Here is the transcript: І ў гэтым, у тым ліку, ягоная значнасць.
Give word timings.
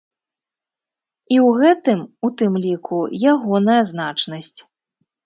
І 1.35 1.37
ў 1.47 1.59
гэтым, 1.63 1.99
у 2.29 2.31
тым 2.43 2.53
ліку, 2.63 2.99
ягоная 3.33 3.77
значнасць. 3.91 4.59